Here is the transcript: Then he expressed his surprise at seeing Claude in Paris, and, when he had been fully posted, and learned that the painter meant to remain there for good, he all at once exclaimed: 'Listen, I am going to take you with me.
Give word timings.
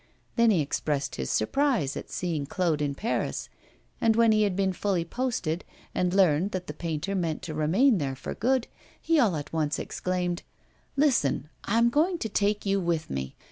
Then 0.35 0.49
he 0.49 0.61
expressed 0.61 1.13
his 1.17 1.29
surprise 1.29 1.95
at 1.95 2.09
seeing 2.09 2.47
Claude 2.47 2.81
in 2.81 2.95
Paris, 2.95 3.49
and, 4.01 4.15
when 4.15 4.31
he 4.31 4.41
had 4.41 4.55
been 4.55 4.73
fully 4.73 5.05
posted, 5.05 5.63
and 5.93 6.11
learned 6.11 6.53
that 6.53 6.65
the 6.65 6.73
painter 6.73 7.13
meant 7.13 7.43
to 7.43 7.53
remain 7.53 7.99
there 7.99 8.15
for 8.15 8.33
good, 8.33 8.65
he 8.99 9.19
all 9.19 9.35
at 9.35 9.53
once 9.53 9.77
exclaimed: 9.77 10.41
'Listen, 10.97 11.49
I 11.65 11.77
am 11.77 11.91
going 11.91 12.17
to 12.17 12.29
take 12.29 12.65
you 12.65 12.79
with 12.79 13.11
me. 13.11 13.35